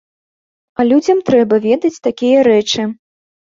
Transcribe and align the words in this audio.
А 0.79 0.85
людзям 0.89 1.21
трэба 1.29 1.61
ведаць 1.67 2.01
такія 2.09 2.37
рэчы. 2.51 2.89